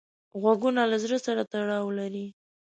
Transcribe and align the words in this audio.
غوږونه 0.41 0.81
له 0.91 0.97
زړه 1.03 1.17
سره 1.25 1.41
تړاو 1.51 1.87
لري 1.99 2.25